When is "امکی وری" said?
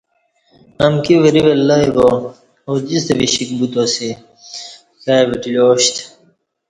0.85-1.41